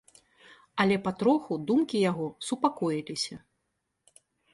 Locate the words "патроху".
1.07-1.57